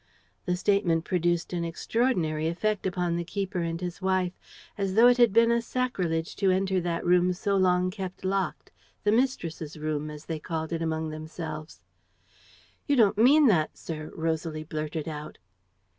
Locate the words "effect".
2.47-2.87